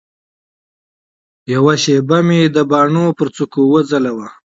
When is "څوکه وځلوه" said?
3.35-4.27